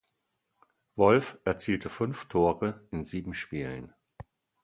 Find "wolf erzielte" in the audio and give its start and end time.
0.95-1.87